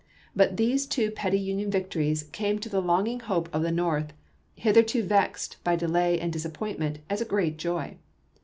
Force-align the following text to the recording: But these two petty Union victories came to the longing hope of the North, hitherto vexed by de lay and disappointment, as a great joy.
But 0.35 0.57
these 0.57 0.87
two 0.87 1.11
petty 1.11 1.37
Union 1.39 1.69
victories 1.69 2.23
came 2.31 2.57
to 2.57 2.69
the 2.69 2.81
longing 2.81 3.19
hope 3.19 3.53
of 3.53 3.61
the 3.61 3.69
North, 3.71 4.13
hitherto 4.55 5.03
vexed 5.03 5.63
by 5.63 5.75
de 5.75 5.87
lay 5.87 6.19
and 6.19 6.33
disappointment, 6.33 6.97
as 7.07 7.21
a 7.21 7.23
great 7.25 7.57
joy. 7.59 7.97